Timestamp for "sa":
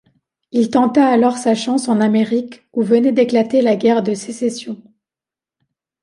1.37-1.53